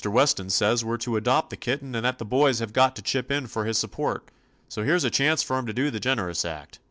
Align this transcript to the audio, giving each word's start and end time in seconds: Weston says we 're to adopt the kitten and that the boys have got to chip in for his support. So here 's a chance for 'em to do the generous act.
Weston 0.03 0.49
says 0.49 0.83
we 0.83 0.93
're 0.93 0.97
to 0.97 1.15
adopt 1.15 1.51
the 1.51 1.55
kitten 1.55 1.93
and 1.93 2.03
that 2.03 2.17
the 2.17 2.25
boys 2.25 2.57
have 2.57 2.73
got 2.73 2.95
to 2.95 3.03
chip 3.03 3.29
in 3.29 3.45
for 3.45 3.65
his 3.65 3.77
support. 3.77 4.29
So 4.67 4.83
here 4.83 4.97
's 4.97 5.03
a 5.03 5.11
chance 5.11 5.43
for 5.43 5.55
'em 5.59 5.67
to 5.67 5.73
do 5.73 5.91
the 5.91 5.99
generous 5.99 6.43
act. 6.43 6.79